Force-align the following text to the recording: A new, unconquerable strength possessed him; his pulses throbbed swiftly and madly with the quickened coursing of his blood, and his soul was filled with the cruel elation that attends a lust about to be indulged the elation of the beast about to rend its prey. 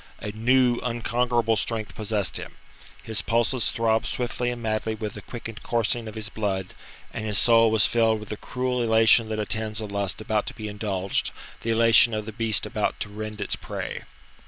A 0.19 0.31
new, 0.31 0.79
unconquerable 0.81 1.55
strength 1.55 1.93
possessed 1.93 2.37
him; 2.37 2.55
his 3.03 3.21
pulses 3.21 3.69
throbbed 3.69 4.07
swiftly 4.07 4.49
and 4.49 4.59
madly 4.59 4.95
with 4.95 5.13
the 5.13 5.21
quickened 5.21 5.61
coursing 5.61 6.07
of 6.07 6.15
his 6.15 6.27
blood, 6.27 6.73
and 7.13 7.23
his 7.23 7.37
soul 7.37 7.69
was 7.69 7.85
filled 7.85 8.19
with 8.19 8.29
the 8.29 8.35
cruel 8.37 8.81
elation 8.81 9.29
that 9.29 9.39
attends 9.39 9.79
a 9.79 9.85
lust 9.85 10.19
about 10.19 10.47
to 10.47 10.55
be 10.55 10.67
indulged 10.67 11.29
the 11.61 11.69
elation 11.69 12.15
of 12.15 12.25
the 12.25 12.31
beast 12.31 12.65
about 12.65 12.99
to 13.01 13.09
rend 13.09 13.39
its 13.39 13.55
prey. 13.55 14.01